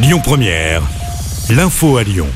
[0.00, 0.80] Lyon Première,
[1.50, 2.28] l'info à Lyon.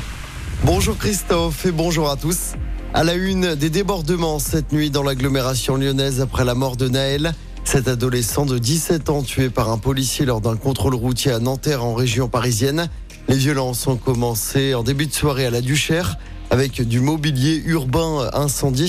[0.65, 2.55] Bonjour Christophe et bonjour à tous.
[2.93, 7.35] À la une des débordements cette nuit dans l'agglomération lyonnaise après la mort de Naël.
[7.63, 11.85] Cet adolescent de 17 ans tué par un policier lors d'un contrôle routier à Nanterre
[11.85, 12.89] en région parisienne.
[13.29, 16.19] Les violences ont commencé en début de soirée à la Duchère
[16.51, 18.89] avec du mobilier urbain incendié,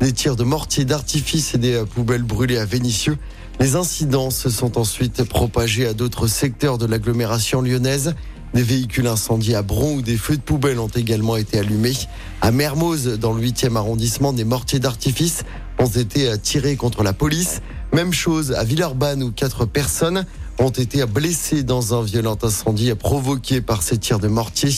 [0.00, 3.18] des tirs de mortier d'artifice et des poubelles brûlées à Vénissieux.
[3.60, 8.14] Les incidents se sont ensuite propagés à d'autres secteurs de l'agglomération lyonnaise.
[8.52, 11.96] Des véhicules incendiés à Bron ou des feux de poubelle ont également été allumés.
[12.40, 15.44] À Mermoz, dans le 8e arrondissement, des mortiers d'artifice
[15.78, 17.62] ont été tirés contre la police.
[17.92, 20.26] Même chose à Villeurbanne où quatre personnes
[20.58, 24.70] ont été blessées dans un violent incendie provoqué par ces tirs de mortier.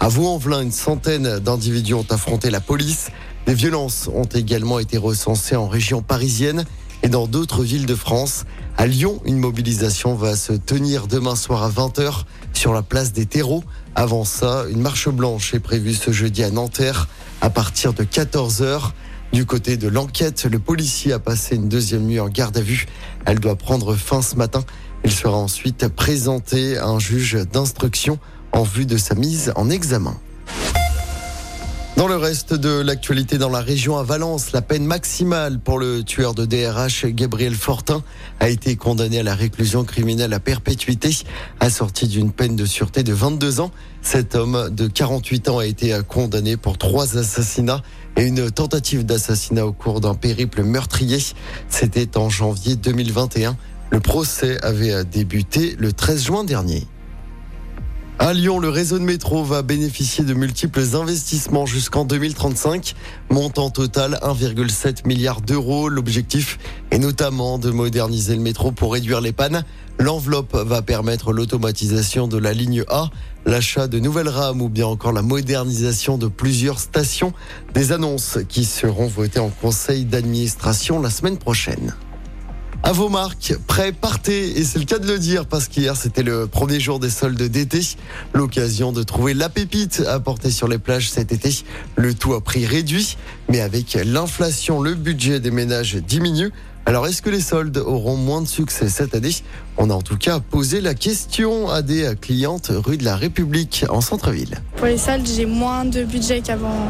[0.00, 3.08] À Vaux-en-Velin, une centaine d'individus ont affronté la police.
[3.46, 6.64] Des violences ont également été recensées en région parisienne
[7.02, 8.44] et dans d'autres villes de France.
[8.76, 13.26] À Lyon, une mobilisation va se tenir demain soir à 20h sur la place des
[13.26, 13.64] terreaux.
[13.94, 17.08] Avant ça, une marche blanche est prévue ce jeudi à Nanterre
[17.40, 18.92] à partir de 14h.
[19.32, 22.86] Du côté de l'enquête, le policier a passé une deuxième nuit en garde à vue.
[23.24, 24.64] Elle doit prendre fin ce matin.
[25.04, 28.18] Il sera ensuite présenté à un juge d'instruction
[28.52, 30.16] en vue de sa mise en examen.
[32.02, 36.02] Dans le reste de l'actualité dans la région à Valence, la peine maximale pour le
[36.02, 38.02] tueur de DRH Gabriel Fortin
[38.40, 41.10] a été condamné à la réclusion criminelle à perpétuité,
[41.60, 43.70] assorti d'une peine de sûreté de 22 ans.
[44.00, 47.82] Cet homme de 48 ans a été condamné pour trois assassinats
[48.16, 51.20] et une tentative d'assassinat au cours d'un périple meurtrier.
[51.68, 53.56] C'était en janvier 2021.
[53.90, 56.84] Le procès avait débuté le 13 juin dernier.
[58.22, 62.94] À Lyon, le réseau de métro va bénéficier de multiples investissements jusqu'en 2035.
[63.30, 65.88] Montant total 1,7 milliard d'euros.
[65.88, 66.60] L'objectif
[66.92, 69.64] est notamment de moderniser le métro pour réduire les pannes.
[69.98, 73.10] L'enveloppe va permettre l'automatisation de la ligne A,
[73.44, 77.32] l'achat de nouvelles rames ou bien encore la modernisation de plusieurs stations.
[77.74, 81.92] Des annonces qui seront votées en conseil d'administration la semaine prochaine
[82.92, 84.58] à vos marques, prêts, partez.
[84.58, 87.42] Et c'est le cas de le dire parce qu'hier c'était le premier jour des soldes
[87.42, 87.80] d'été.
[88.34, 91.64] L'occasion de trouver la pépite à porter sur les plages cet été.
[91.96, 93.16] Le tout à prix réduit.
[93.48, 96.52] Mais avec l'inflation, le budget des ménages diminue.
[96.84, 99.30] Alors, est-ce que les soldes auront moins de succès cette année?
[99.76, 103.86] On a en tout cas posé la question à des clientes rue de la République
[103.88, 104.56] en centre-ville.
[104.76, 106.88] Pour les soldes, j'ai moins de budget qu'avant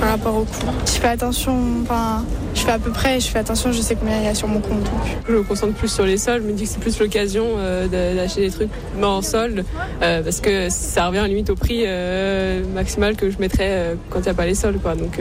[0.00, 0.66] par rapport au coût.
[0.84, 2.24] Je fais attention, enfin,
[2.54, 4.48] je fais à peu près, je fais attention, je sais combien il y a sur
[4.48, 4.90] mon compte.
[5.28, 7.86] Je me concentre plus sur les soldes, je me dis que c'est plus l'occasion euh,
[8.16, 8.70] d'acheter des trucs
[9.00, 9.64] en solde
[10.02, 14.24] euh, parce que ça revient limite au prix euh, maximal que je mettrais quand il
[14.24, 14.82] n'y a pas les soldes.
[14.82, 14.96] Quoi.
[14.96, 15.20] Donc,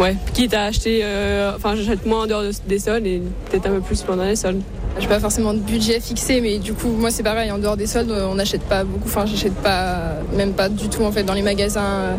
[0.00, 3.74] ouais, quitte à acheter, euh, enfin j'achète moins en dehors des soldes et peut-être un
[3.74, 4.62] peu plus pendant les soldes.
[4.98, 7.86] J'ai pas forcément de budget fixé, mais du coup, moi c'est pareil, en dehors des
[7.86, 11.34] soldes, on n'achète pas beaucoup, enfin j'achète pas, même pas du tout en fait dans
[11.34, 12.16] les magasins euh,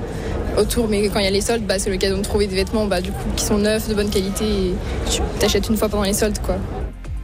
[0.58, 2.86] autour, mais quand il y a les soldes, bah, c'est l'occasion de trouver des vêtements
[2.86, 4.75] bah, du coup, qui sont neufs, de bonne qualité, et
[5.09, 6.40] tu t'achètes une fois pendant les soldes.
[6.40, 6.56] quoi.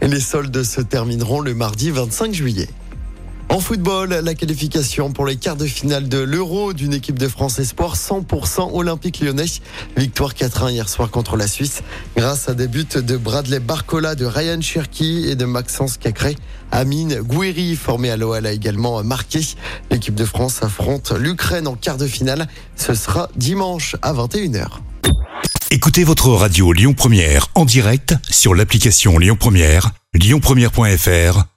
[0.01, 2.67] Et les soldes se termineront le mardi 25 juillet.
[3.49, 7.59] En football, la qualification pour les quarts de finale de l'Euro d'une équipe de France
[7.59, 9.45] Espoir 100% olympique lyonnais.
[9.95, 11.81] Victoire 4-1 hier soir contre la Suisse
[12.15, 16.35] grâce à des buts de Bradley Barcola, de Ryan Cherky et de Maxence Cacré.
[16.71, 19.39] Amine Gouiri, formé à l'OL, a également marqué.
[19.89, 22.47] L'équipe de France affronte l'Ukraine en quart de finale.
[22.75, 24.67] Ce sera dimanche à 21h.
[25.71, 31.56] Écoutez votre radio Lyon Première en direct sur l'application Lyon Première, lyonpremière.fr